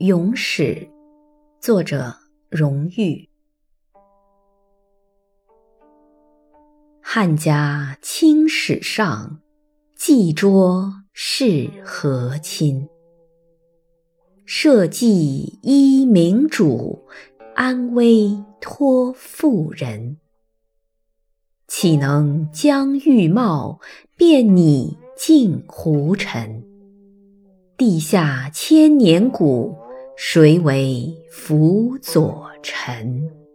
[0.00, 0.86] 咏史，
[1.58, 2.14] 作者
[2.50, 3.30] 荣誉。
[7.00, 9.40] 汉家清史上，
[9.94, 12.86] 祭桌是和亲。
[14.44, 17.06] 社稷依明主，
[17.54, 20.18] 安危托妇人。
[21.68, 23.80] 岂能将玉貌，
[24.14, 26.62] 变拟尽胡尘？
[27.78, 29.74] 地下千年古，
[30.16, 33.45] 谁为辅佐臣？